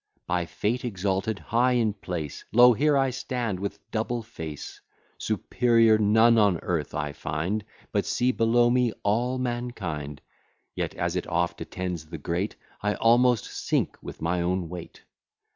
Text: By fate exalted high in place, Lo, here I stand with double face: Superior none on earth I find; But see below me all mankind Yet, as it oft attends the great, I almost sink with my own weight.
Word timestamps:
By 0.25 0.47
fate 0.47 0.83
exalted 0.83 1.37
high 1.37 1.73
in 1.73 1.93
place, 1.93 2.43
Lo, 2.51 2.73
here 2.73 2.97
I 2.97 3.11
stand 3.11 3.59
with 3.59 3.77
double 3.91 4.23
face: 4.23 4.81
Superior 5.19 5.99
none 5.99 6.39
on 6.39 6.57
earth 6.63 6.95
I 6.95 7.13
find; 7.13 7.63
But 7.91 8.07
see 8.07 8.31
below 8.31 8.71
me 8.71 8.93
all 9.03 9.37
mankind 9.37 10.19
Yet, 10.75 10.95
as 10.95 11.15
it 11.15 11.27
oft 11.27 11.61
attends 11.61 12.07
the 12.07 12.17
great, 12.17 12.55
I 12.81 12.95
almost 12.95 13.45
sink 13.45 13.95
with 14.01 14.23
my 14.23 14.41
own 14.41 14.69
weight. 14.69 15.03